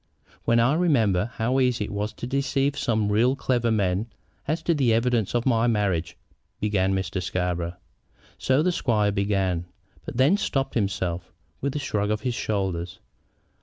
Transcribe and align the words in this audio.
"When 0.45 0.59
I 0.59 0.73
remember 0.73 1.25
how 1.35 1.59
easy 1.59 1.85
it 1.85 1.91
was 1.91 2.11
to 2.13 2.25
deceive 2.25 2.75
some 2.75 3.11
really 3.11 3.35
clever 3.35 3.69
men 3.69 4.07
as 4.47 4.63
to 4.63 4.73
the 4.73 4.95
evidence 4.95 5.35
of 5.35 5.45
my 5.45 5.67
marriage" 5.67 6.17
began 6.59 6.95
Mr. 6.95 7.21
Scarborough. 7.21 7.77
So 8.39 8.63
the 8.63 8.71
squire 8.71 9.11
began, 9.11 9.65
but 10.03 10.17
then 10.17 10.37
stopped 10.37 10.73
himself, 10.73 11.31
with 11.61 11.75
a 11.75 11.77
shrug 11.77 12.09
of 12.09 12.21
his 12.21 12.33
shoulders. 12.33 12.97